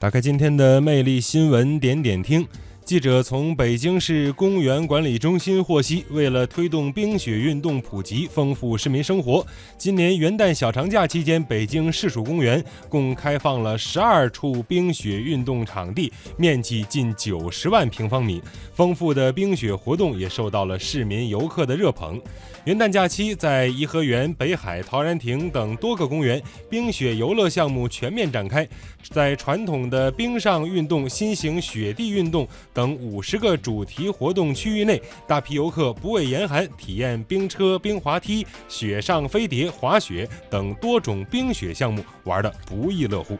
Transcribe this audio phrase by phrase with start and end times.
[0.00, 2.48] 打开今天的魅力新闻点点听。
[2.90, 9.46] 记者从北京市公园管理中心获悉，为了推动冰雪运动普及，丰富市民生活，
[9.78, 18.42] 今年元旦小长假期间，北京市属公园共开放了十二处冰雪运动场地，面积近九十万平方米。
[18.74, 22.20] 丰富的冰雪活动也受到了市民游客的热捧。
[22.64, 28.68] 元旦假期，在颐和园、北海、陶然亭等多个公园，冰雪游乐项目全面展开。
[29.10, 43.36] 在传统的冰上运动、新型雪地运动等等五十个主题活动区域内，大批游客不畏严寒，体验冰车、冰滑梯、雪上飞碟、滑雪等多种冰雪项目，玩得不亦乐乎。